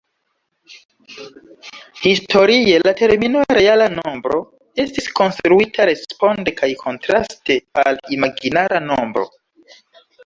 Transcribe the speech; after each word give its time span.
Historie 2.05 2.79
la 2.87 2.93
termino 3.01 3.43
"reala 3.57 3.87
nombro" 3.99 4.39
estis 4.85 5.11
konstruita 5.21 5.87
responde 5.91 6.55
kaj 6.63 6.71
kontraste 6.81 7.59
al 7.85 8.01
imaginara 8.17 8.83
nombro. 8.89 9.29